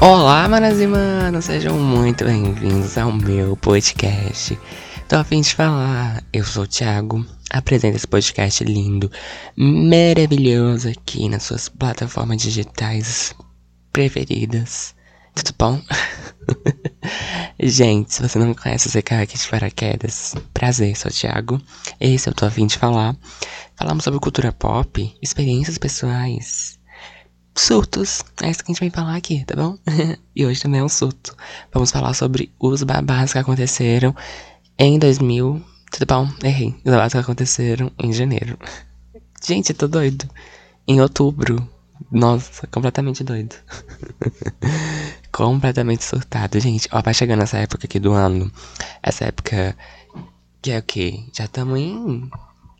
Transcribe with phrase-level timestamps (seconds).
[0.00, 4.58] Olá, manas e manos, sejam muito bem-vindos ao meu podcast.
[5.06, 9.12] Tô a fim de falar, eu sou o Thiago, apresento esse podcast lindo,
[9.54, 13.34] maravilhoso aqui nas suas plataformas digitais
[13.92, 14.94] preferidas.
[15.42, 15.80] Tudo bom?
[17.58, 20.34] Gente, se você não me conhece, você caiu aqui de paraquedas.
[20.52, 21.60] Prazer, sou o Thiago.
[21.98, 23.16] Esse eu tô a fim de falar.
[23.74, 26.78] Falamos sobre cultura pop, experiências pessoais,
[27.54, 28.22] surtos.
[28.42, 29.78] É isso que a gente vai falar aqui, tá bom?
[30.36, 31.34] e hoje também é um surto.
[31.72, 34.14] Vamos falar sobre os babás que aconteceram
[34.78, 35.64] em 2000.
[35.90, 36.28] Tudo bom?
[36.44, 36.74] Errei.
[36.84, 38.58] Os babás que aconteceram em janeiro.
[39.42, 40.28] Gente, eu tô doido.
[40.86, 41.66] Em outubro.
[42.10, 43.54] Nossa, completamente doido.
[45.46, 46.58] Completamente surtado.
[46.60, 48.50] Gente, ó, vai chegando essa época aqui do ano.
[49.02, 49.76] Essa época
[50.62, 51.24] que é o quê?
[51.32, 52.30] Já estamos em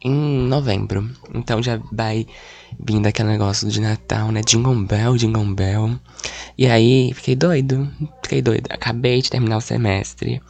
[0.02, 1.10] em novembro.
[1.34, 2.26] Então já vai
[2.78, 4.40] vindo aquele negócio de Natal, né?
[4.40, 5.98] Jingle Bell.
[6.56, 7.90] E aí, fiquei doido.
[8.22, 8.66] Fiquei doido.
[8.70, 10.40] Acabei de terminar o semestre.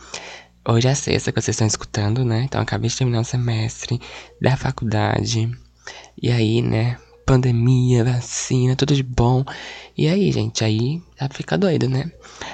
[0.69, 2.43] Hoje é sexta que vocês estão escutando, né?
[2.45, 4.01] Então acabei de terminar o semestre
[4.41, 5.51] da faculdade.
[6.23, 6.97] E aí, né?
[7.31, 9.45] Pandemia, vacina, tudo de bom.
[9.97, 11.01] E aí, gente, aí
[11.31, 12.11] fica doido, né?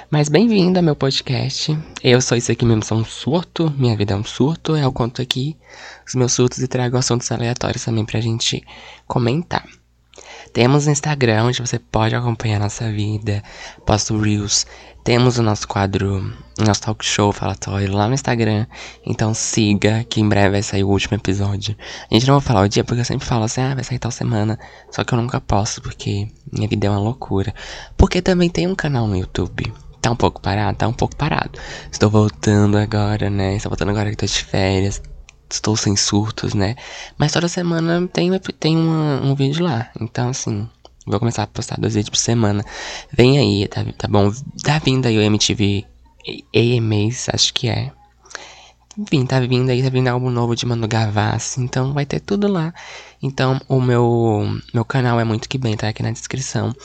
[0.07, 1.75] Mas bem-vindo ao meu podcast.
[2.03, 3.73] Eu sou isso aqui mesmo, sou um surto.
[3.75, 4.77] Minha vida é um surto.
[4.77, 5.57] Eu conto aqui
[6.07, 8.63] os meus surtos e trago assuntos aleatórios também pra gente
[9.07, 9.65] comentar.
[10.57, 13.43] Temos o Instagram, onde você pode acompanhar nossa vida,
[13.85, 14.65] posto Reels.
[15.03, 18.65] Temos o nosso quadro, nosso talk show falatório lá no Instagram.
[19.05, 21.77] Então siga, que em breve vai sair o último episódio.
[22.09, 23.99] A gente não vai falar o dia, porque eu sempre falo assim, ah, vai sair
[23.99, 24.57] tal semana.
[24.89, 27.53] Só que eu nunca posto, porque minha vida é uma loucura.
[27.95, 29.71] Porque também tem um canal no YouTube.
[30.01, 30.75] Tá um pouco parado?
[30.75, 31.51] Tá um pouco parado.
[31.91, 33.57] Estou voltando agora, né?
[33.57, 35.03] Estou voltando agora que tô de férias
[35.49, 36.75] estou sem surtos, né?
[37.17, 39.89] Mas toda semana tem, tem um vídeo lá.
[39.99, 40.67] Então, assim,
[41.05, 42.65] vou começar a postar dois vídeos por semana.
[43.11, 44.31] Vem aí, tá, tá bom?
[44.63, 45.85] Tá vindo aí o MTV
[46.53, 47.91] AMAs, acho que é.
[48.97, 52.47] Enfim, tá vindo aí, tá vindo álbum novo de Manu Gavassi, então vai ter tudo
[52.47, 52.73] lá.
[53.21, 56.75] Então, o meu, meu canal é muito que bem, tá aqui na descrição.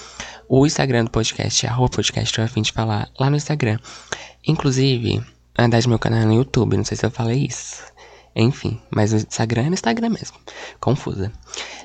[0.47, 3.79] O Instagram do podcast é arroba podcast, eu a fim de falar lá no Instagram.
[4.47, 5.17] Inclusive,
[5.57, 7.83] na verdade, meu canal é no YouTube, não sei se eu falei isso.
[8.35, 10.37] Enfim, mas o Instagram é no Instagram mesmo.
[10.81, 11.33] Confusa.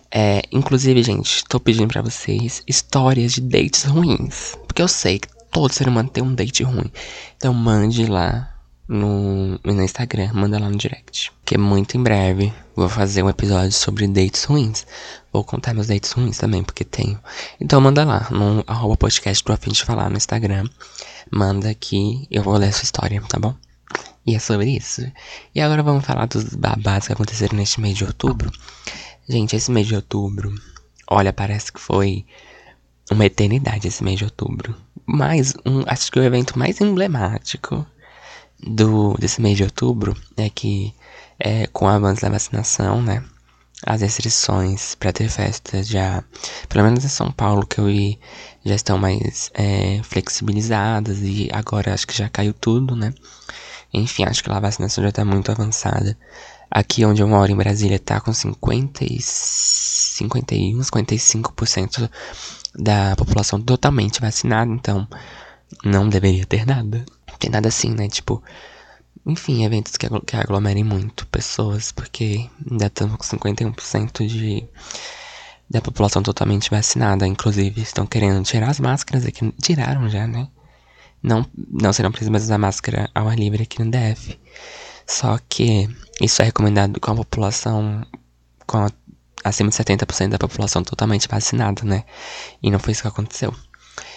[0.10, 4.58] É, inclusive, gente, tô pedindo para vocês histórias de dates ruins.
[4.66, 6.92] Porque eu sei que todo ser humano tem um date ruim.
[7.36, 8.54] Então mande lá
[8.88, 11.32] no, no Instagram, manda lá no direct.
[11.44, 14.86] Que muito em breve vou fazer um episódio sobre dates ruins.
[15.34, 17.20] Vou contar meus dates ruins também, porque tenho.
[17.60, 20.70] Então manda lá, no arroba podcast do Afim de Falar no Instagram.
[21.30, 23.54] Manda aqui, eu vou ler a sua história, tá bom?
[24.28, 25.10] E é sobre isso.
[25.56, 28.52] E agora vamos falar dos babados que aconteceram neste mês de outubro.
[29.28, 30.54] Gente, esse mês de outubro,
[31.10, 32.26] olha, parece que foi
[33.10, 34.76] uma eternidade esse mês de outubro.
[35.06, 37.88] Mas um, acho que o evento mais emblemático
[38.60, 40.94] do desse mês de outubro é que
[41.40, 43.24] é, com o avanço da vacinação, né?
[43.86, 46.22] As restrições para ter festas já,
[46.68, 48.20] pelo menos em São Paulo que eu vi,
[48.66, 53.14] já estão mais é, flexibilizadas e agora acho que já caiu tudo, né?
[53.94, 56.18] Enfim, acho que lá a vacinação já tá muito avançada.
[56.70, 62.10] Aqui onde eu moro, em Brasília, tá com 50 e 51, 55%
[62.76, 65.08] da população totalmente vacinada, então
[65.84, 67.06] não deveria ter nada.
[67.40, 68.08] Tem nada assim, né?
[68.10, 68.44] Tipo,
[69.26, 74.68] enfim, eventos que, que aglomerem muito pessoas, porque ainda estamos com 51% de
[75.70, 77.28] da população totalmente vacinada.
[77.28, 79.54] Inclusive, estão querendo tirar as máscaras aqui.
[79.62, 80.48] Tiraram já, né?
[81.28, 84.40] Não, não serão precisas usar máscara ao ar livre aqui no DF.
[85.06, 85.90] Só que
[86.22, 88.06] isso é recomendado com a população,
[88.66, 88.92] com a,
[89.44, 92.04] acima de 70% da população totalmente vacinada, né?
[92.62, 93.54] E não foi isso que aconteceu.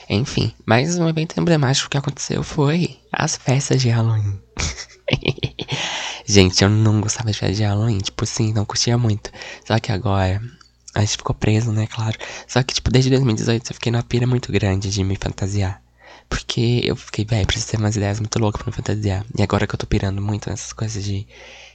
[0.09, 4.41] Enfim, mais um evento emblemático que aconteceu foi as festas de Halloween.
[6.26, 9.31] gente, eu não gostava de festas de Halloween, tipo assim, não curtia muito.
[9.64, 10.43] Só que agora
[10.94, 12.19] a gente ficou preso, né, claro.
[12.49, 15.81] Só que, tipo, desde 2018 eu fiquei numa pira muito grande de me fantasiar.
[16.31, 19.27] Porque eu fiquei, velho, preciso ter umas ideias muito loucas pra me fantasiar.
[19.37, 21.27] E agora que eu tô pirando muito nessas coisas de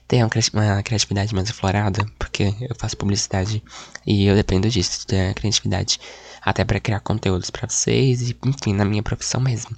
[0.08, 3.62] ter uma criatividade mais aflorada, porque eu faço publicidade
[4.06, 6.00] e eu dependo disso, da criatividade,
[6.42, 9.76] até para criar conteúdos para vocês e, enfim, na minha profissão mesmo.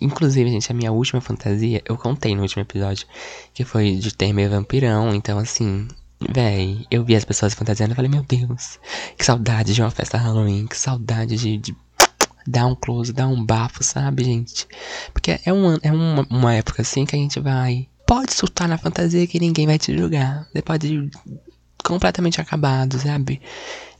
[0.00, 3.06] Inclusive, gente, a minha última fantasia, eu contei no último episódio,
[3.52, 5.88] que foi de ter meio vampirão, então assim,
[6.20, 8.78] véi, eu vi as pessoas fantasiando e falei, meu Deus,
[9.16, 11.76] que saudade de uma festa Halloween, que saudade de, de
[12.46, 14.66] dar um close, dar um bafo, sabe, gente?
[15.12, 18.78] Porque é uma, é uma, uma época assim que a gente vai pode surtar na
[18.78, 20.46] fantasia que ninguém vai te julgar.
[20.52, 21.10] Você pode ir
[21.84, 23.40] completamente acabado, sabe?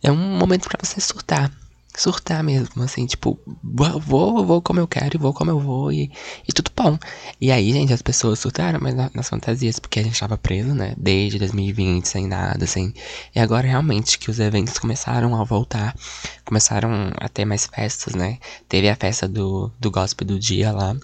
[0.02, 1.50] É um momento para você surtar
[1.96, 6.12] surtar mesmo, assim, tipo, vou, vou como eu quero e vou como eu vou e,
[6.46, 6.98] e tudo bom.
[7.40, 10.94] E aí, gente, as pessoas surtaram, mas nas fantasias, porque a gente tava preso, né,
[10.96, 12.92] desde 2020, sem nada, assim.
[13.34, 15.96] E agora, realmente, que os eventos começaram a voltar,
[16.44, 18.38] começaram a ter mais festas, né.
[18.68, 20.94] Teve a festa do, do gospel do dia lá.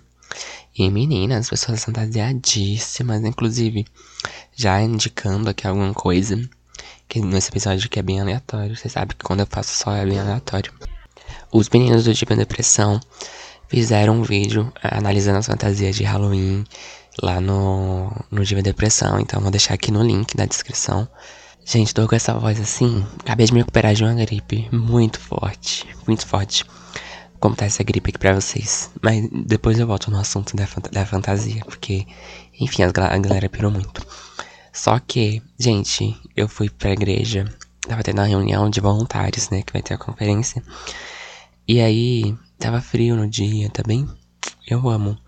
[0.76, 3.86] E meninas, as pessoas fantasiadíssimas, inclusive,
[4.54, 6.48] já indicando aqui alguma coisa
[7.12, 8.74] que nesse episódio que é bem aleatório.
[8.74, 10.72] Você sabe que quando eu faço só é bem aleatório.
[11.52, 12.98] Os meninos do Diva Depressão
[13.68, 16.64] fizeram um vídeo eh, analisando as fantasias de Halloween
[17.22, 19.20] lá no, no Diva Depressão.
[19.20, 21.06] Então vou deixar aqui no link da descrição.
[21.66, 23.04] Gente, tô com essa voz assim.
[23.20, 25.86] Acabei de me recuperar de uma gripe muito forte.
[26.06, 26.64] Muito forte.
[27.38, 28.90] Como tá essa gripe aqui pra vocês.
[29.02, 31.62] Mas depois eu volto no assunto da, da fantasia.
[31.66, 32.06] Porque,
[32.58, 34.02] enfim, a galera pirou muito.
[34.72, 37.44] Só que, gente, eu fui pra igreja,
[37.86, 40.62] tava tendo uma reunião de voluntários, né, que vai ter a conferência.
[41.68, 44.08] E aí, tava frio no dia, tá bem?
[44.66, 45.18] Eu amo.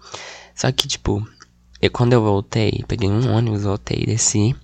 [0.55, 1.27] Só que, tipo,
[1.81, 4.57] eu, quando eu voltei, peguei um ônibus, voltei, desci,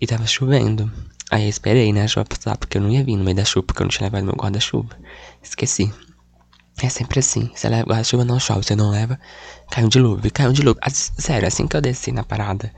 [0.00, 0.92] e tava chovendo.
[1.30, 3.44] Aí eu esperei, né, a chuva passar, porque eu não ia vir no meio da
[3.44, 4.98] chuva, porque eu não tinha levado meu guarda-chuva.
[5.42, 5.92] Esqueci.
[6.82, 7.50] É sempre assim.
[7.54, 8.64] Você leva guarda-chuva, não chove.
[8.64, 9.18] Você não leva,
[9.70, 10.30] cai um dilúvio.
[10.32, 10.80] Cai um dilúvio.
[10.90, 12.72] Sério, assim que eu desci na parada,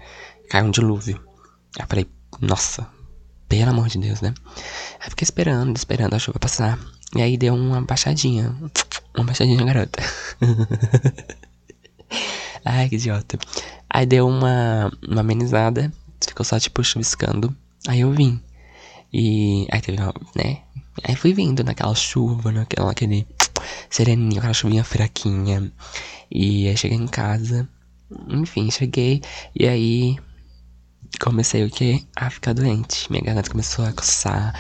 [0.50, 1.31] cai um dilúvio.
[1.78, 2.06] Eu falei,
[2.40, 2.86] nossa,
[3.48, 4.34] pelo amor de Deus, né?
[5.00, 6.78] Aí fiquei esperando, esperando a chuva passar.
[7.14, 8.54] E aí deu uma baixadinha.
[9.14, 10.02] Uma baixadinha, garota.
[12.64, 13.38] Ai, que idiota.
[13.90, 15.92] Aí deu uma, uma amenizada.
[16.26, 17.54] Ficou só, tipo, chuviscando.
[17.86, 18.40] Aí eu vim.
[19.12, 20.62] E aí teve uma, né?
[21.04, 23.26] Aí fui vindo naquela chuva, naquela, naquele
[23.90, 25.70] sereninho, aquela chuvinha fraquinha.
[26.30, 27.68] E aí cheguei em casa.
[28.28, 29.20] Enfim, cheguei.
[29.54, 30.16] E aí
[31.20, 32.06] comecei o que?
[32.16, 33.10] A ficar doente.
[33.10, 34.54] Minha garganta começou a coçar.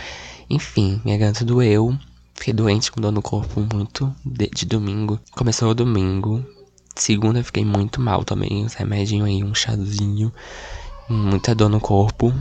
[0.48, 1.96] Enfim, minha garganta doeu.
[2.34, 5.20] Fiquei doente com dor no corpo muito de, de domingo.
[5.32, 6.44] Começou o domingo.
[6.96, 8.64] Segunda fiquei muito mal também.
[8.64, 10.32] Uns remedinhos aí, um chazinho.
[11.08, 12.32] Muita dor no corpo.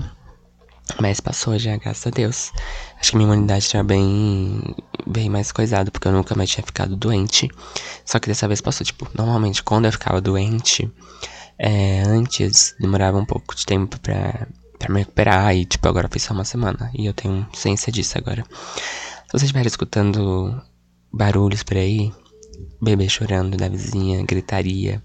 [0.99, 2.51] Mas passou já, graças a Deus.
[2.99, 4.75] Acho que minha imunidade tá bem,
[5.07, 7.49] bem mais coisada, porque eu nunca mais tinha ficado doente.
[8.05, 10.91] Só que dessa vez passou, tipo, normalmente quando eu ficava doente,
[11.63, 14.47] é, antes demorava um pouco de tempo pra,
[14.79, 16.89] pra me recuperar e, tipo, agora foi só uma semana.
[16.97, 18.43] E eu tenho ciência disso agora.
[19.27, 20.59] Se você estiver escutando
[21.13, 22.11] barulhos por aí,
[22.81, 25.03] bebê chorando da vizinha, gritaria.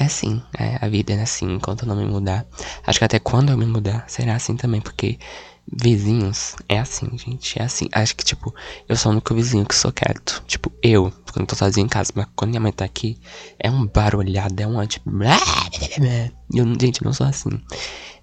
[0.00, 2.46] É assim, é, a vida é assim, enquanto eu não me mudar.
[2.86, 5.18] Acho que até quando eu me mudar, será assim também, porque
[5.70, 7.88] vizinhos é assim, gente, é assim.
[7.92, 8.54] Acho que, tipo,
[8.88, 10.42] eu sou o único vizinho que sou quieto.
[10.46, 13.18] Tipo, eu, quando tô sozinho em casa, mas quando minha mãe tá aqui,
[13.58, 15.10] é um barulhado, é um tipo.
[16.54, 17.50] Eu, gente, eu não sou assim.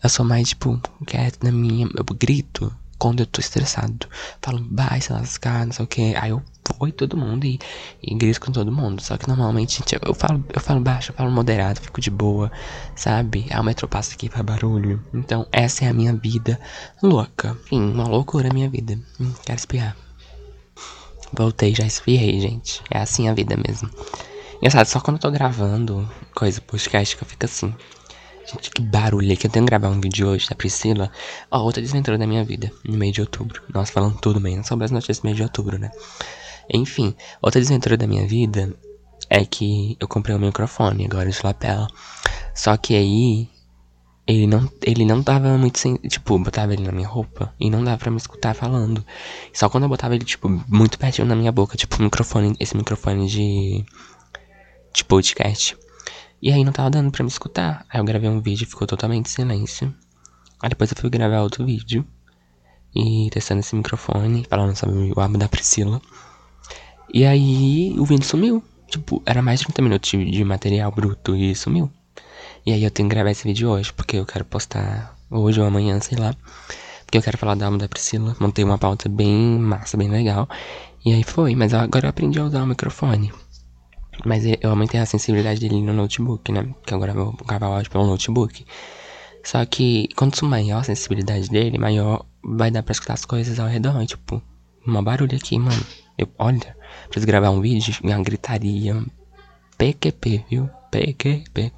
[0.04, 1.88] Eu sou mais, tipo, quieto na minha.
[1.96, 4.06] Eu grito quando eu tô estressado.
[4.40, 6.16] Falo, vai se lascar, não sei o que.
[6.16, 6.40] Aí eu
[6.80, 7.60] oi todo mundo e,
[8.00, 9.02] e grito com todo mundo.
[9.02, 12.52] Só que normalmente, gente, eu falo, eu falo baixo, eu falo moderado, fico de boa,
[12.96, 13.48] sabe?
[13.50, 15.04] Ah, o metrô passa aqui faz barulho.
[15.12, 16.60] Então, essa é a minha vida
[17.02, 17.58] louca.
[17.66, 19.00] Enfim, uma loucura a minha vida.
[19.20, 19.98] Hum, quero espirrar.
[21.34, 22.84] Voltei, já esfriei, gente.
[22.92, 23.90] É assim a vida mesmo.
[24.58, 27.74] Engraçado, só quando eu tô gravando coisa, podcast, que eu fico assim.
[28.46, 31.12] Gente, que barulho que eu tenho que gravar um vídeo hoje da Priscila.
[31.50, 33.62] Ó, outra desventura da minha vida, no mês de outubro.
[33.74, 35.92] Nossa, falando tudo mesmo, sobre as notícias do mês de outubro, né?
[36.74, 38.74] Enfim, outra desventura da minha vida
[39.30, 41.88] é que eu comprei um microfone agora de lapela.
[42.54, 43.50] Só que aí
[44.28, 45.96] ele não, ele não tava muito sem.
[45.96, 49.06] Tipo, botava ele na minha roupa e não dava pra me escutar falando.
[49.54, 53.28] Só quando eu botava ele, tipo, muito pertinho na minha boca, tipo, microfone, esse microfone
[53.28, 53.86] de.
[54.94, 55.78] de podcast.
[56.42, 57.86] E aí não tava dando pra me escutar.
[57.90, 59.94] Aí eu gravei um vídeo e ficou totalmente silêncio.
[60.62, 62.06] Aí depois eu fui gravar outro vídeo.
[62.96, 66.02] E testando esse microfone, falando sobre o álbum da Priscila.
[67.14, 68.64] E aí o vídeo sumiu.
[68.88, 71.92] Tipo, era mais de 30 minutos de, de material bruto e sumiu.
[72.66, 75.68] E aí eu tenho que gravar esse vídeo hoje, porque eu quero postar hoje ou
[75.68, 76.36] amanhã, sei lá.
[77.06, 78.36] Porque eu quero falar da alma da Priscila.
[78.40, 80.50] Montei uma pauta bem massa, bem legal.
[81.06, 83.32] E aí foi, mas agora eu aprendi a usar o microfone.
[84.26, 86.68] Mas eu aumentei a sensibilidade dele no notebook, né?
[86.86, 88.66] Que agora eu vou gravar o áudio pelo notebook.
[89.44, 93.68] Só que quanto maior a sensibilidade dele, maior vai dar pra escutar as coisas ao
[93.68, 94.06] redor.
[94.06, 94.42] Tipo,
[94.86, 95.84] uma barulho aqui, mano.
[96.18, 96.76] Eu, olha,
[97.08, 99.04] preciso gravar um vídeo, uma gritaria.
[99.78, 100.70] PQP, viu?
[100.92, 101.72] PQP.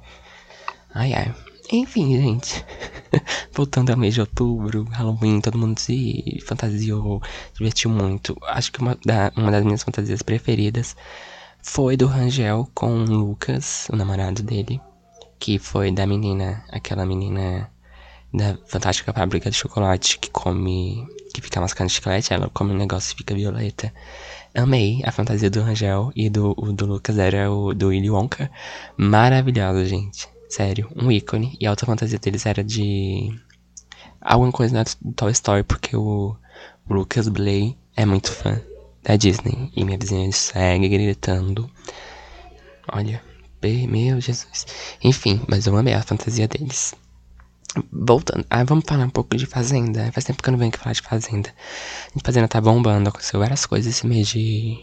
[0.94, 1.34] Ai, ai.
[1.72, 2.64] Enfim, gente.
[3.52, 7.22] Voltando ao mês de outubro, Halloween, todo mundo se fantasiou,
[7.54, 8.36] divertiu muito.
[8.42, 10.94] Acho que uma, da, uma das minhas fantasias preferidas
[11.64, 14.80] foi do Rangel com o Lucas, o namorado dele.
[15.40, 17.70] Que foi da menina, aquela menina
[18.32, 21.06] da Fantástica Fábrica de Chocolate que come.
[21.32, 23.92] que fica mascando chiclete, ela come um negócio e fica violeta.
[24.54, 28.50] Amei a fantasia do Rangel e do, do Lucas era o do Willy Wonka.
[28.96, 30.28] Maravilhosa, gente.
[30.48, 31.56] Sério, um ícone.
[31.58, 33.34] E a outra fantasia deles era de.
[34.20, 34.84] alguma coisa na
[35.16, 36.36] Toy Story, porque o
[36.88, 38.60] Lucas Blay é muito fã
[39.04, 39.70] da Disney.
[39.76, 41.70] E minha vizinha segue gritando.
[42.92, 43.22] Olha,
[43.62, 44.66] meu Jesus.
[45.02, 46.94] Enfim, mas eu amei a fantasia deles.
[47.92, 50.10] Voltando, ah, vamos falar um pouco de Fazenda.
[50.12, 51.50] Faz tempo que eu não venho aqui falar de Fazenda.
[52.14, 54.78] A Fazenda tá bombando, aconteceu várias coisas esse mês de,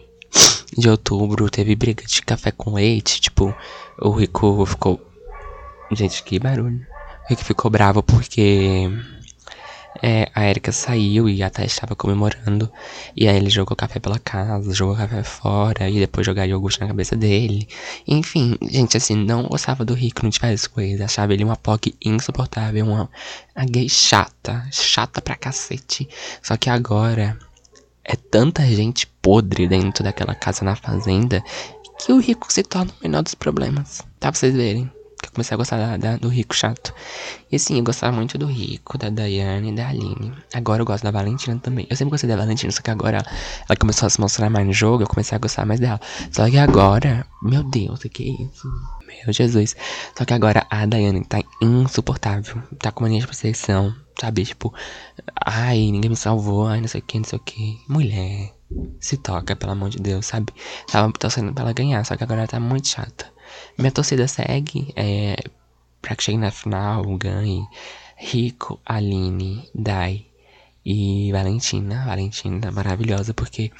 [0.78, 1.50] de outubro.
[1.50, 3.22] Teve briga de café com leite.
[3.22, 3.56] Tipo,
[4.00, 5.00] o Rico ficou.
[5.92, 6.86] Gente, que barulho.
[7.25, 8.90] O Rico ficou bravo porque
[10.01, 12.71] é, a Erika saiu e a estava comemorando.
[13.15, 16.88] E aí ele jogou café pela casa, jogou café fora, e depois jogar iogurte na
[16.88, 17.67] cabeça dele.
[18.07, 21.01] Enfim, gente, assim, não gostava do Rico, não tivesse coisas.
[21.01, 23.10] Achava ele uma POC insuportável, uma,
[23.55, 26.07] uma gay chata, chata pra cacete.
[26.41, 27.38] Só que agora
[28.03, 31.43] é tanta gente podre dentro daquela casa na fazenda
[32.00, 34.00] que o Rico se torna o menor dos problemas.
[34.19, 34.89] Tá pra vocês verem
[35.22, 36.94] que eu comecei a gostar da, da, do Rico chato.
[37.51, 40.34] E assim, eu gostava muito do Rico, da Daiane e da Aline.
[40.54, 41.86] Agora eu gosto da Valentina também.
[41.90, 43.24] Eu sempre gostei da Valentina, só que agora
[43.70, 46.01] ela começou a se mostrar mais no jogo, eu comecei a gostar mais dela.
[46.32, 48.68] Só que agora, meu Deus, o que é isso?
[49.06, 49.75] Meu Jesus.
[50.18, 52.62] Só que agora a Daiane tá insuportável.
[52.80, 54.44] Tá com mania de perseguição, sabe?
[54.46, 54.74] Tipo,
[55.46, 57.78] ai, ninguém me salvou, ai, não sei o que, não sei o que.
[57.88, 58.54] Mulher,
[59.00, 60.54] se toca, pelo amor de Deus, sabe?
[60.92, 63.25] Tava torcendo pra ela ganhar, só que agora ela tá muito chata.
[63.77, 65.36] Minha torcida segue é,
[66.01, 67.65] pra que chegue na final, ganhe
[68.17, 70.25] Rico, Aline, Dai
[70.86, 72.05] e Valentina.
[72.05, 73.72] Valentina maravilhosa porque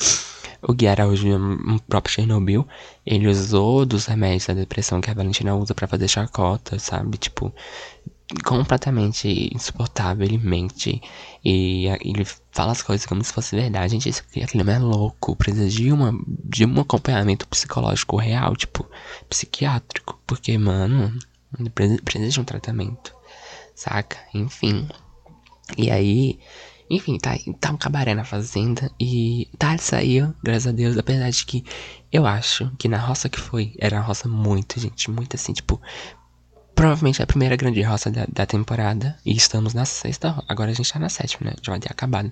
[0.62, 2.68] o Gui Araújo, um próprio Chernobyl,
[3.06, 7.18] ele usou dos remédios da depressão que a Valentina usa para fazer chacota, sabe?
[7.18, 7.54] Tipo,
[8.44, 11.02] completamente insuportável, ele mente
[11.44, 13.94] e ele fala as coisas como se fosse verdade.
[13.94, 18.90] Gente, isso, aquele homem é louco, precisa de, uma, de um acompanhamento psicológico real, tipo,
[19.30, 21.18] psiquiátrico, porque, mano,
[21.74, 23.14] precisa de um tratamento,
[23.76, 24.18] saca?
[24.34, 24.88] Enfim.
[25.78, 26.40] E aí,
[26.90, 31.46] enfim, tá, tá um cabaré na fazenda e tá, saiu, graças a Deus, apesar de
[31.46, 31.64] que
[32.12, 35.82] eu acho que na roça que foi, era uma roça muito, gente, muito assim, tipo,
[36.82, 39.16] provavelmente é a primeira grande roça da, da, temporada.
[39.24, 40.44] E estamos na sexta.
[40.48, 41.56] Agora a gente tá na sétima, né?
[41.62, 42.32] Já vai ter acabado.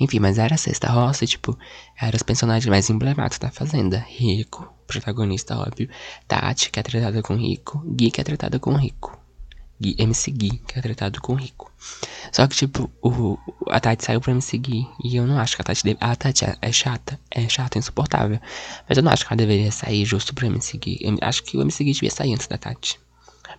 [0.00, 1.56] Enfim, mas era a sexta roça e, tipo,
[1.96, 4.04] eram os personagens mais emblemáticos da Fazenda.
[4.08, 5.88] Rico, protagonista, óbvio.
[6.26, 7.80] Tati, que é tratada com Rico.
[7.86, 9.16] Gui, que é tratada com Rico.
[9.80, 11.70] Gui, MC Gui, que é tratado com Rico.
[12.32, 14.84] Só que, tipo, o, a Tati saiu pra MC Gui.
[15.04, 15.98] E eu não acho que a Tati deve.
[16.00, 17.20] A Tati é, é chata.
[17.30, 18.40] É chata, insuportável.
[18.88, 20.98] Mas eu não acho que ela deveria sair justo pra MC Gui.
[21.00, 22.98] Eu acho que o MC Gui devia sair antes da Tati.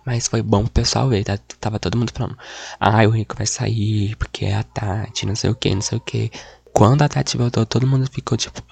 [0.04, 1.38] Mas foi bom o pessoal ver, tá?
[1.60, 2.36] tava todo mundo falando.
[2.78, 5.98] Ah, o Rico vai sair porque é a Tati, não sei o que, não sei
[5.98, 6.30] o que.
[6.72, 8.62] Quando a Tati voltou, todo mundo ficou tipo.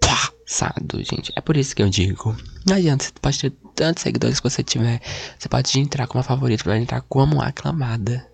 [0.00, 1.32] Passado, gente.
[1.36, 2.36] É por isso que eu digo.
[2.66, 5.00] Não adianta, você pode ter tantos seguidores que você tiver.
[5.38, 8.26] Você pode entrar como favorita, pode entrar como aclamada.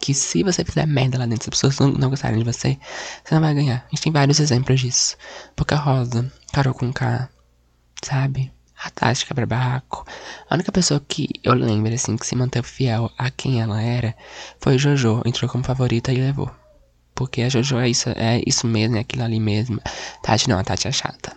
[0.00, 2.78] Que se você fizer merda lá dentro, se as pessoas não, não gostarem de você,
[3.24, 3.84] você não vai ganhar.
[3.86, 5.16] A gente tem vários exemplos disso.
[5.56, 7.28] Boca Rosa, Carol com K,
[8.04, 8.52] sabe?
[8.82, 10.06] A Tati quebra barraco.
[10.48, 14.14] A única pessoa que eu lembro, assim, que se manteve fiel a quem ela era
[14.60, 15.22] foi Jojo.
[15.24, 16.50] Entrou como favorita e levou.
[17.14, 19.80] Porque a Jojo é isso, é isso mesmo, é aquilo ali mesmo.
[20.22, 21.32] Tati não, a Tati é chata.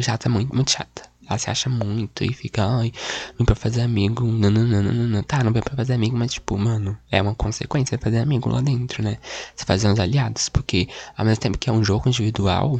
[0.00, 1.02] Chata, muito, muito chata.
[1.28, 2.92] Ela se acha muito e fica, ai,
[3.38, 5.22] não pra fazer amigo, não, não, não, não.
[5.22, 8.60] Tá, não é pra fazer amigo, mas tipo, mano, é uma consequência fazer amigo lá
[8.60, 9.18] dentro, né?
[9.56, 12.78] Você fazer uns aliados, porque ao mesmo tempo que é um jogo individual,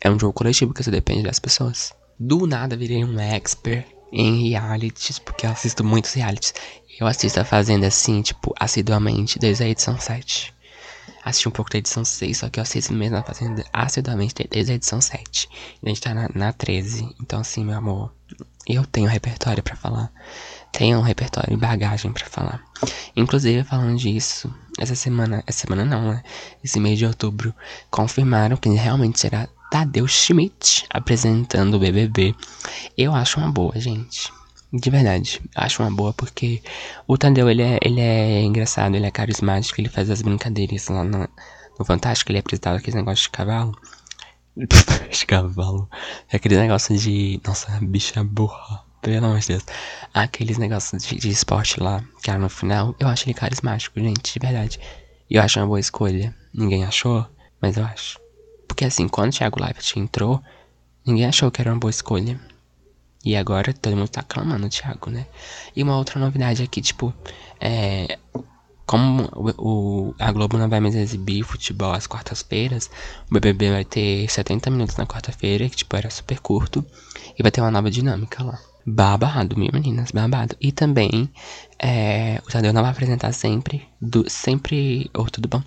[0.00, 1.94] é um jogo coletivo que você depende das pessoas.
[2.18, 6.54] Do nada virei um expert em realities, porque eu assisto muitos realities.
[7.00, 10.54] Eu assisto a Fazenda assim, tipo, assiduamente, desde a edição 7.
[11.24, 14.72] Assisti um pouco da edição 6, só que eu assisto mesmo a Fazenda assiduamente desde
[14.72, 15.48] a edição 7.
[15.82, 17.16] E a gente tá na, na 13.
[17.20, 18.12] Então, assim, meu amor,
[18.68, 20.12] eu tenho repertório para falar.
[20.70, 22.64] Tenho um repertório e bagagem para falar.
[23.16, 26.22] Inclusive, falando disso, essa semana, essa semana não, né?
[26.62, 27.54] Esse mês de outubro,
[27.90, 32.34] confirmaram que realmente será Tadeu Schmidt apresentando o BBB.
[32.96, 34.32] Eu acho uma boa, gente.
[34.72, 36.62] De verdade, acho uma boa porque
[37.06, 41.04] o Tadeu, ele é, ele é engraçado, ele é carismático, ele faz as brincadeiras lá
[41.04, 41.28] no,
[41.78, 43.76] no Fantástico, ele é apresentado aquele negócio de cavalo.
[44.56, 45.88] de cavalo.
[46.30, 47.40] É aquele negócio de.
[47.46, 48.84] Nossa, bicha burra.
[49.00, 49.64] Pelo amor de Deus.
[50.14, 52.96] Aqueles negócios de, de esporte lá, que era no final.
[52.98, 54.80] Eu acho ele carismático, gente, de verdade.
[55.28, 56.34] Eu acho uma boa escolha.
[56.54, 57.26] Ninguém achou,
[57.60, 58.23] mas eu acho.
[58.74, 60.42] Porque assim, quando o Thiago Leifert entrou,
[61.06, 62.40] ninguém achou que era uma boa escolha.
[63.24, 65.28] E agora todo mundo tá aclamando o Thiago, né?
[65.76, 67.14] E uma outra novidade aqui, tipo,
[67.60, 68.18] é.
[68.84, 72.90] Como o, o, a Globo não vai mais exibir futebol às quartas-feiras,
[73.30, 76.84] o BBB vai ter 70 minutos na quarta-feira, que tipo era super curto,
[77.38, 78.58] e vai ter uma nova dinâmica lá.
[78.86, 80.56] Babado, minha meninas, babado.
[80.60, 81.30] E também,
[81.78, 85.62] é, o Tadeu não vai apresentar sempre, do, sempre, ou oh, tudo bom?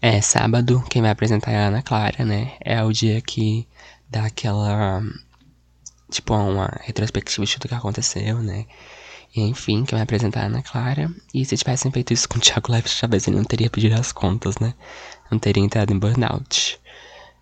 [0.00, 2.52] É, sábado, quem vai apresentar é a Ana Clara, né?
[2.60, 3.66] É o dia que
[4.08, 5.02] dá aquela
[6.12, 8.66] tipo, uma retrospectiva de tudo que aconteceu, né?
[9.34, 11.10] E, enfim, que vai apresentar a Ana Clara.
[11.34, 14.12] E se tivessem feito isso com o Thiago Leves, talvez ele não teria pedido as
[14.12, 14.74] contas, né?
[15.30, 16.78] Não teria entrado em burnout.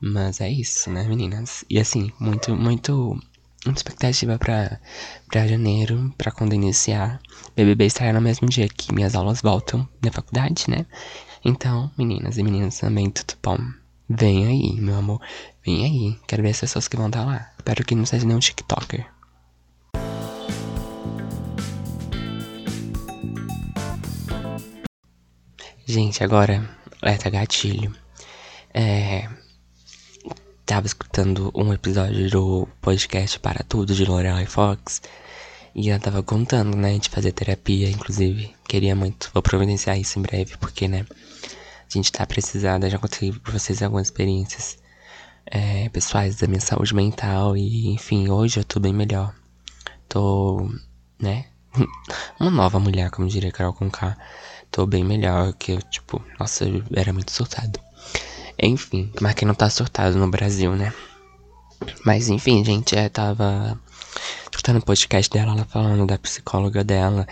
[0.00, 1.64] Mas é isso, né, meninas?
[1.68, 3.20] E assim, muito, muito.
[3.66, 4.80] Muita expectativa pra,
[5.28, 7.20] pra janeiro, pra quando iniciar.
[7.54, 10.86] BBB estará no mesmo dia que minhas aulas voltam na faculdade, né?
[11.44, 13.58] Então, meninas e meninos também, tudo bom?
[14.08, 15.20] Vem aí, meu amor.
[15.64, 16.18] Vem aí.
[16.26, 17.52] Quero ver as pessoas que vão estar lá.
[17.58, 19.06] Espero que não seja nenhum TikToker.
[25.86, 26.68] Gente, agora,
[27.02, 27.94] alerta gatilho.
[28.72, 29.28] É.
[30.70, 35.02] Tava escutando um episódio do podcast Para Tudo de Lorelai Fox.
[35.74, 38.54] E ela tava contando, né, de fazer terapia, inclusive.
[38.68, 39.32] Queria muito.
[39.34, 42.88] Vou providenciar isso em breve, porque, né, a gente tá precisada.
[42.88, 44.78] Já contei pra vocês algumas experiências
[45.44, 47.56] é, pessoais da minha saúde mental.
[47.56, 49.34] E, enfim, hoje eu tô bem melhor.
[50.08, 50.70] Tô,
[51.18, 51.46] né?
[52.38, 54.16] Uma nova mulher, como diria Carol Conká.
[54.70, 57.89] Tô bem melhor que eu, tipo, nossa, eu era muito surtado.
[58.62, 60.92] Enfim, mas quem não tá surtado no Brasil, né?
[62.04, 63.78] Mas enfim, gente, eu tava
[64.50, 67.26] escutando o podcast dela, ela falando da psicóloga dela.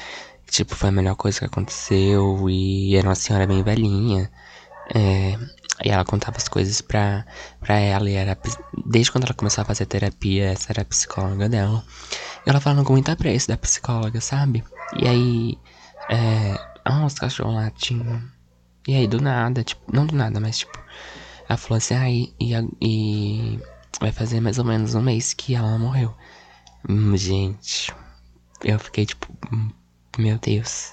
[0.46, 2.48] Que, tipo, foi a melhor coisa que aconteceu.
[2.48, 4.30] E era uma senhora bem velhinha.
[4.94, 5.38] É,
[5.84, 7.26] e ela contava as coisas pra,
[7.60, 8.08] pra ela.
[8.10, 8.36] E era.
[8.86, 11.84] Desde quando ela começou a fazer terapia, essa era a psicóloga dela.
[12.46, 14.64] E ela falando com muito apreço da psicóloga, sabe?
[14.92, 15.58] E aí.
[16.08, 16.58] É.
[16.84, 18.22] Ah, os cachorros latindo.
[18.86, 19.82] E aí, do nada, tipo.
[19.92, 20.78] Não do nada, mas tipo.
[21.48, 22.34] Ela falou assim, ah, e,
[22.80, 23.60] e
[24.00, 26.14] vai fazer mais ou menos um mês que ela morreu.
[26.88, 27.92] Hum, gente.
[28.62, 29.26] Eu fiquei tipo.
[29.52, 29.70] Hum,
[30.18, 30.92] meu Deus.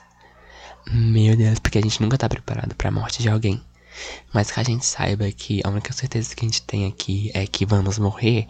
[0.91, 3.61] Meu Deus, porque a gente nunca tá preparado pra morte de alguém.
[4.33, 7.47] Mas que a gente saiba que a única certeza que a gente tem aqui é
[7.47, 8.47] que vamos morrer,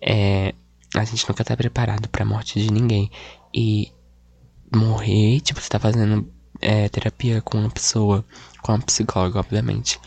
[0.00, 0.54] é,
[0.94, 3.10] a gente nunca tá preparado pra morte de ninguém.
[3.54, 3.92] E
[4.74, 8.24] morrer, tipo, você tá fazendo é, terapia com uma pessoa,
[8.62, 10.00] com uma psicóloga, obviamente.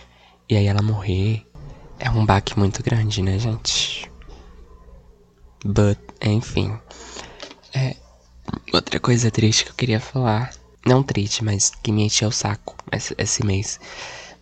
[0.53, 1.43] E aí ela morrer
[1.97, 4.07] é um baque muito grande, né, gente?
[5.65, 6.77] But, enfim.
[7.73, 7.95] É,
[8.71, 10.53] outra coisa triste que eu queria falar.
[10.85, 13.79] Não triste, mas que me encheu o saco esse, esse mês.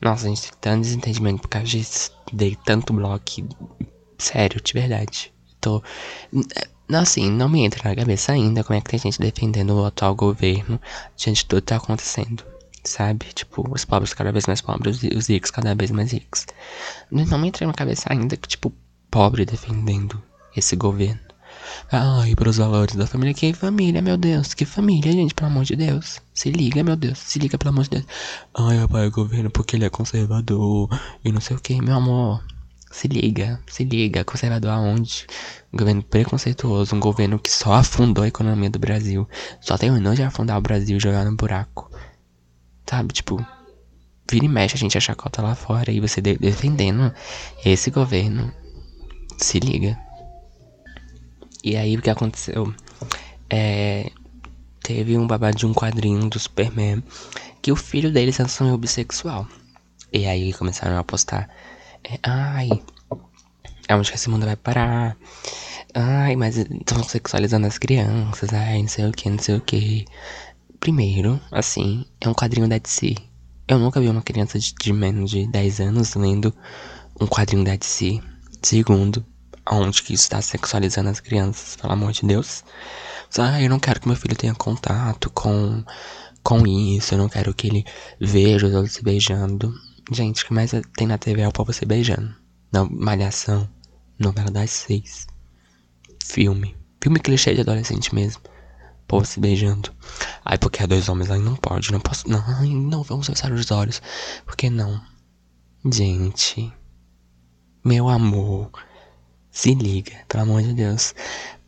[0.02, 2.12] Nossa, a gente tem tanto desentendimento por causa disso.
[2.34, 3.24] Dei tanto bloco.
[4.18, 5.34] Sério, de verdade.
[5.62, 5.82] Tô.
[6.90, 10.14] Assim, não me entra na cabeça ainda como é que tem gente defendendo o atual
[10.14, 10.78] governo
[11.16, 12.51] diante de tudo que tá acontecendo.
[12.84, 13.28] Sabe?
[13.34, 16.46] Tipo, os pobres cada vez mais pobres e os ricos cada vez mais ricos.
[17.12, 18.74] Não me entra na cabeça ainda que, tipo,
[19.10, 20.22] pobre defendendo
[20.56, 21.32] esse governo.
[21.92, 23.34] Ai, pros valores da família.
[23.34, 24.54] Que família, meu Deus?
[24.54, 26.22] Que família, gente, pelo amor de Deus.
[26.34, 27.20] Se liga, meu Deus.
[27.20, 28.06] Se liga, pelo amor de Deus.
[28.54, 30.90] Ai, apoia o governo porque ele é conservador
[31.24, 32.44] e não sei o que, meu amor.
[32.92, 34.24] Se liga, se liga.
[34.24, 35.26] Conservador aonde?
[35.74, 39.28] Um governo preconceituoso, um governo que só afundou a economia do Brasil.
[39.60, 41.90] Só terminou de afundar o Brasil e jogar no buraco.
[42.92, 43.38] Sabe, tipo,
[44.30, 47.14] vira e mexe a gente a chacota lá fora e você de defendendo
[47.64, 48.52] esse governo.
[49.38, 49.98] Se liga.
[51.64, 52.76] E aí o que aconteceu?
[53.50, 54.12] É,
[54.84, 57.02] teve um babado de um quadrinho do Superman
[57.62, 59.48] que o filho dele se assumiu bissexual.
[60.12, 61.50] E aí começaram a postar.
[62.04, 62.70] É, Ai,
[63.88, 65.16] aonde que esse mundo vai parar?
[65.94, 68.52] Ai, mas estão sexualizando as crianças.
[68.52, 70.06] Ai, não sei o que, não sei o que.
[70.82, 73.14] Primeiro, assim, é um quadrinho da DC.
[73.68, 76.52] Eu nunca vi uma criança de, de menos de 10 anos lendo
[77.20, 78.20] um quadrinho da DC.
[78.64, 79.24] Segundo,
[79.64, 82.64] aonde que isso está sexualizando as crianças, pelo amor de Deus.
[83.38, 85.84] Ah, eu não quero que meu filho tenha contato com,
[86.42, 87.86] com isso, eu não quero que ele
[88.20, 89.72] veja os outros se beijando.
[90.12, 92.36] Gente, o que mais tem na TV é o povo se beijando.
[92.74, 93.70] Não, malhação,
[94.18, 95.28] novela das seis,
[96.26, 98.42] filme, filme clichê de adolescente mesmo.
[99.12, 99.92] Povo se beijando.
[100.46, 102.30] Ai, porque é dois homens, aí não pode, não posso.
[102.30, 104.02] Não, não, vamos fechar os olhos.
[104.46, 105.02] Por que não?
[105.92, 106.72] Gente,
[107.84, 108.72] meu amor.
[109.52, 111.14] Se liga, pelo amor de Deus.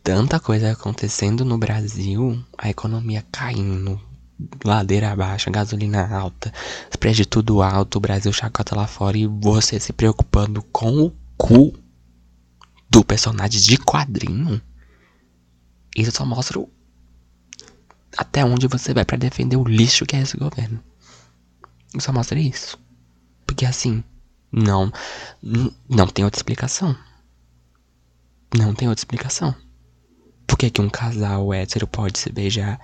[0.01, 3.99] Tanta coisa acontecendo no Brasil, a economia caindo,
[4.63, 6.49] ladeira abaixo, gasolina alta,
[7.13, 11.73] de tudo alto, o Brasil chacota lá fora e você se preocupando com o cu
[12.89, 14.61] do personagem de quadrinho.
[15.93, 16.69] Isso só mostra o...
[18.17, 20.83] até onde você vai para defender o lixo que é esse governo.
[21.99, 22.77] Só mostra isso.
[23.45, 24.03] Porque assim,
[24.51, 24.91] não,
[25.89, 26.95] não tem outra explicação.
[28.55, 29.55] Não tem outra explicação.
[30.45, 32.79] Por que, que um casal hétero pode se beijar?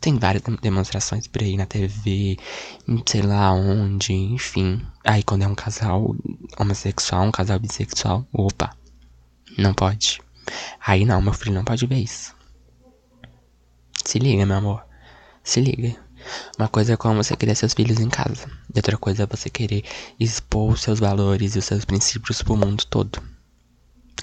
[0.00, 2.36] Tem várias demonstrações por aí na TV,
[3.06, 4.84] sei lá onde, enfim.
[5.04, 6.14] Aí quando é um casal
[6.58, 8.76] homossexual, um casal bissexual, opa,
[9.56, 10.20] não pode.
[10.84, 12.34] Aí não, meu filho não pode ver isso.
[14.04, 14.84] Se liga, meu amor.
[15.42, 15.96] Se liga.
[16.58, 18.46] Uma coisa é como você querer seus filhos em casa.
[18.74, 19.84] E outra coisa é você querer
[20.18, 23.22] expor os seus valores e os seus princípios pro mundo todo.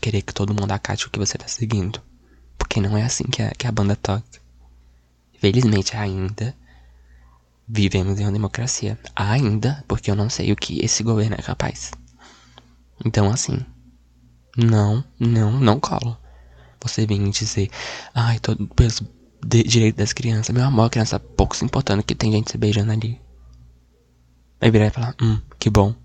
[0.02, 2.02] Querer que todo mundo acate o que você tá seguindo.
[2.58, 4.24] Porque não é assim que a, que a banda toca.
[5.39, 6.56] Felizmente ainda
[7.67, 9.00] vivemos em uma democracia.
[9.15, 11.91] Ainda, porque eu não sei o que esse governo é capaz.
[13.04, 13.65] Então assim,
[14.56, 16.20] não, não, não cola.
[16.84, 17.70] Você vem dizer,
[18.13, 18.67] ai, todo
[19.45, 20.54] de, direito das crianças.
[20.54, 23.19] Meu amor, a criança pouco se importando que tem gente se beijando ali.
[24.60, 25.95] Aí virar e falar, hum, que bom.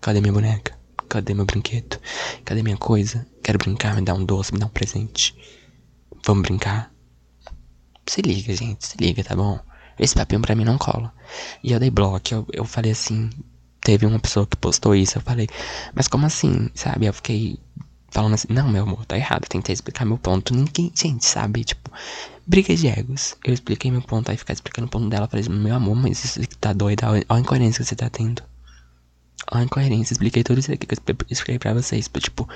[0.00, 0.78] Cadê minha boneca?
[1.08, 1.98] Cadê meu brinquedo?
[2.44, 3.26] Cadê minha coisa?
[3.42, 5.34] Quero brincar, me dá um doce, me dá um presente.
[6.24, 6.92] Vamos brincar?
[8.06, 9.58] Se liga, gente, se liga, tá bom?
[9.98, 11.12] Esse papinho pra mim não cola.
[11.62, 13.30] E eu dei bloco, eu, eu falei assim.
[13.80, 15.48] Teve uma pessoa que postou isso, eu falei,
[15.92, 16.70] mas como assim?
[16.74, 17.06] Sabe?
[17.06, 17.58] Eu fiquei
[18.12, 20.54] falando assim, não, meu amor, tá errado, tentei explicar meu ponto.
[20.54, 21.64] Ninguém, gente, sabe?
[21.64, 21.90] Tipo,
[22.46, 23.34] briga de egos.
[23.42, 25.26] Eu expliquei meu ponto, aí ficar explicando o ponto dela.
[25.26, 28.42] Falei, meu amor, mas isso aqui tá doido, olha a incoerência que você tá tendo.
[29.50, 32.08] Olha a incoerência, expliquei tudo isso aqui que eu expliquei pra vocês.
[32.18, 32.46] Tipo,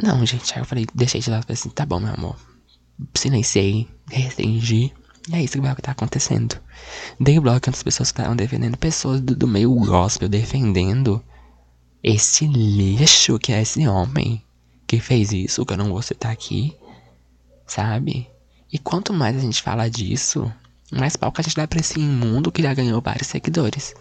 [0.00, 2.36] não, gente, aí eu falei, deixei de lado, falei assim, tá bom, meu amor.
[3.14, 4.92] Silenciei, restringi.
[5.28, 6.60] E é isso que vai estar acontecendo.
[7.18, 11.22] Dei bloco as pessoas que estavam defendendo, pessoas do, do meio gospel defendendo
[12.02, 14.42] esse lixo que é esse homem
[14.90, 16.76] que fez isso, que eu não vou citar aqui,
[17.64, 18.28] sabe?
[18.72, 20.52] E quanto mais a gente fala disso,
[20.90, 23.94] mais pau que a gente dá pra esse imundo que já ganhou vários seguidores,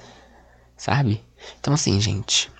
[0.75, 1.23] sabe?
[1.59, 2.51] Então, assim, gente,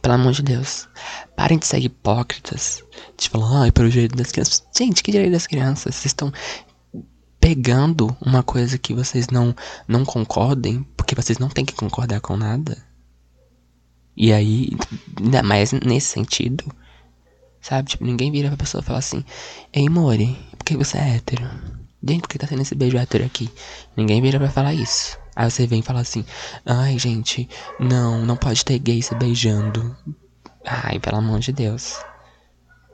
[0.00, 0.88] pelo amor de Deus,
[1.36, 2.82] parem de ser hipócritas,
[3.14, 4.64] de falar, ai, pelo direito das crianças.
[4.74, 5.94] Gente, que direito das crianças?
[5.94, 6.32] Vocês estão
[7.38, 9.54] pegando uma coisa que vocês não,
[9.86, 12.82] não concordem, porque vocês não têm que concordar com nada.
[14.16, 14.70] E aí,
[15.20, 16.64] ainda mais nesse sentido,
[17.62, 17.90] Sabe?
[17.90, 19.24] Tipo, ninguém vira pra pessoa e fala assim:
[19.72, 21.48] Ei, Mori, por que você é hétero?
[22.02, 23.48] Gente, por que tá tendo esse beijo hétero aqui?
[23.96, 25.16] Ninguém vira pra falar isso.
[25.36, 26.24] Aí você vem e fala assim:
[26.66, 27.48] Ai, gente,
[27.78, 29.96] não, não pode ter gay se beijando.
[30.66, 32.00] Ai, pelo amor de Deus.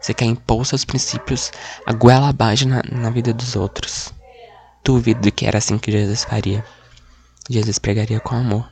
[0.00, 1.50] Você quer impor seus princípios
[1.85, 4.12] a goela abaixo na, na vida dos outros.
[4.85, 6.64] Duvido que era assim que Jesus faria.
[7.48, 8.70] Jesus pregaria com amor.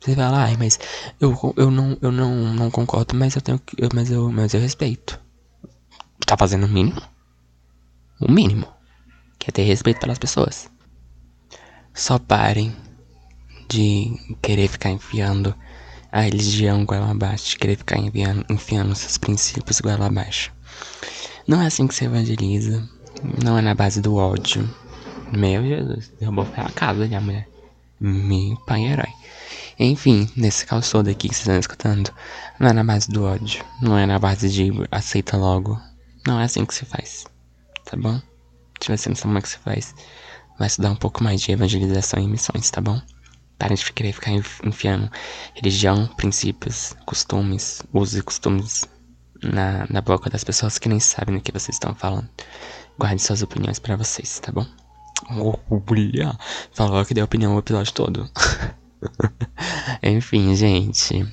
[0.00, 0.78] Você fala, ai, mas
[1.20, 3.76] eu, eu, não, eu não, não concordo, mas eu tenho que.
[3.94, 5.20] Mas eu, mas eu respeito.
[6.26, 7.02] Tá fazendo o mínimo?
[8.18, 8.66] O mínimo.
[9.38, 10.70] Que é ter respeito pelas pessoas.
[11.92, 12.74] Só parem
[13.68, 15.54] de querer ficar enfiando
[16.10, 20.52] a religião goela abaixo, de querer ficar enfiando, enfiando seus princípios goela abaixo.
[21.46, 22.88] Não é assim que se evangeliza.
[23.44, 24.68] Não é na base do ódio.
[25.30, 27.46] Meu Jesus, derrubou a casa da mulher.
[28.00, 29.19] Meu pai herói.
[29.82, 32.12] Enfim, nesse caos todo aqui que vocês estão escutando,
[32.58, 35.80] não é na base do ódio, não é na base de aceita logo.
[36.26, 37.24] Não é assim que se faz,
[37.86, 38.20] tá bom?
[38.78, 39.94] Se você não sabe como é que se faz,
[40.58, 43.00] vai estudar um pouco mais de evangelização e missões, tá bom?
[43.58, 45.10] Parem de querer ficar enfiando
[45.54, 48.86] religião, princípios, costumes, usos e costumes
[49.42, 52.28] na, na boca das pessoas que nem sabem do que vocês estão falando.
[52.98, 54.66] Guarde suas opiniões para vocês, tá bom?
[55.30, 56.38] Olha,
[56.74, 58.30] falou que deu opinião o episódio todo.
[60.02, 61.26] Enfim, gente.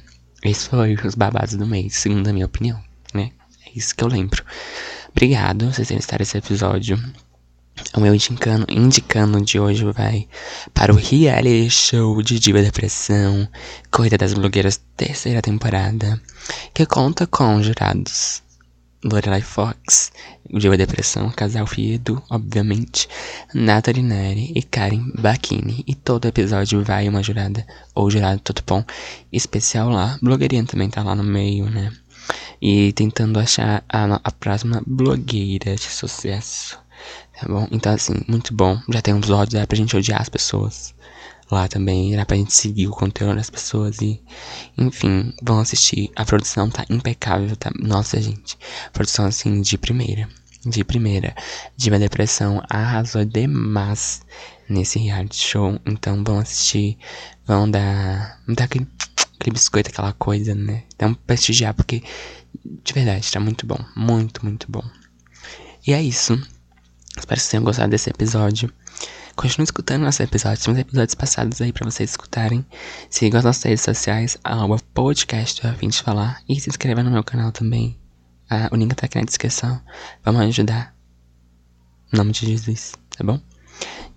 [0.43, 2.81] Esse foi os babados do mês, segundo a minha opinião,
[3.13, 3.31] né?
[3.65, 4.43] É isso que eu lembro.
[5.09, 6.97] Obrigado vocês terem estado esse episódio.
[7.95, 10.27] O meu indicando, indicando de hoje vai
[10.73, 13.47] para o reality show de Diva Depressão,
[13.91, 16.19] Corrida das Blogueiras, terceira temporada,
[16.73, 18.41] que conta com jurados
[19.09, 20.11] Lorelai Fox,
[20.49, 23.07] Diva Depressão, Casal Fiedo, obviamente,
[23.53, 25.83] Nathalie Neri e Karen Bacchini.
[25.87, 27.65] E todo episódio vai uma jurada,
[27.95, 28.83] ou jurado todo bom,
[29.31, 30.17] especial lá.
[30.21, 31.91] Blogueirinha também tá lá no meio, né?
[32.61, 36.77] E tentando achar a, a próxima blogueira de sucesso.
[37.39, 37.67] Tá bom?
[37.71, 38.79] Então, assim, muito bom.
[38.89, 40.96] Já tem um episódio, dá pra gente odiar as pessoas
[41.49, 42.13] lá também.
[42.13, 44.21] Era pra gente seguir o conteúdo das pessoas e.
[44.77, 46.11] Enfim, vão assistir.
[46.15, 47.71] A produção tá impecável, tá?
[47.79, 48.57] Nossa, gente.
[48.93, 50.27] Produção assim de primeira.
[50.65, 51.35] De primeira.
[51.75, 54.21] Diva Depressão arrasou demais
[54.69, 55.79] nesse reality show.
[55.85, 56.97] Então vão assistir.
[57.45, 58.41] Vão dar.
[58.45, 58.87] Vão dar aquele,
[59.39, 60.83] aquele biscoito, aquela coisa, né?
[60.95, 62.03] Então prestigiar, porque
[62.83, 63.79] de verdade tá muito bom.
[63.95, 64.83] Muito, muito bom.
[65.85, 66.33] E é isso.
[67.17, 68.71] Espero que vocês tenham gostado desse episódio.
[69.37, 72.65] Continue escutando nossos episódios, temos episódios passados aí pra vocês escutarem.
[73.07, 76.41] Sigam as nossas redes sociais, arroba podcast a fim de falar.
[76.49, 77.95] E se inscreva no meu canal também.
[78.49, 79.79] Ah, o link tá aqui na descrição.
[80.25, 80.91] Vamos ajudar.
[82.11, 83.39] Em nome de Jesus, tá bom?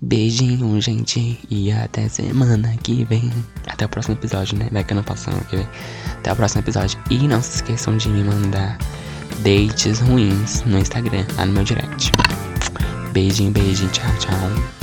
[0.01, 1.39] Beijinho, gente.
[1.51, 3.31] E até semana que vem.
[3.67, 4.71] Até o próximo episódio, né?
[4.73, 5.69] Vai que eu não posso semana que vem.
[6.17, 6.99] Até o próximo episódio.
[7.11, 8.79] E não se esqueçam de me mandar
[9.43, 12.11] dates ruins no Instagram, lá no meu direct.
[13.13, 13.91] Beijinho, beijinho.
[13.91, 14.80] Tchau, tchau.